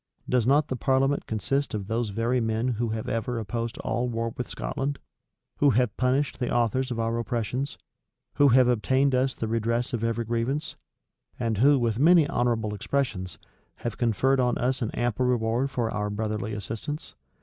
Does 0.27 0.47
not 0.47 0.67
the 0.69 0.75
parliament 0.75 1.27
consist 1.27 1.75
of 1.75 1.85
those 1.85 2.09
very 2.09 2.41
men 2.41 2.69
who 2.69 2.89
have 2.89 3.07
ever 3.07 3.37
opposed 3.37 3.77
all 3.81 4.09
war 4.09 4.33
with 4.35 4.47
Scotland, 4.49 4.97
who 5.57 5.69
have 5.69 5.95
punished 5.95 6.39
the 6.39 6.49
authors 6.51 6.89
of 6.89 6.99
our 6.99 7.19
oppressions, 7.19 7.77
who 8.33 8.47
have 8.47 8.67
obtained 8.67 9.13
us 9.13 9.35
the 9.35 9.47
redress 9.47 9.93
of 9.93 10.03
every 10.03 10.25
grievance, 10.25 10.75
and 11.39 11.59
who, 11.59 11.77
with 11.77 11.99
many 11.99 12.25
honorable 12.27 12.73
expressions, 12.73 13.37
have 13.75 13.99
conferred 13.99 14.39
on 14.39 14.57
us 14.57 14.81
an 14.81 14.89
ample 14.95 15.27
reward 15.27 15.69
for 15.69 15.91
our 15.91 16.09
brotherly 16.09 16.53
assistance? 16.53 17.13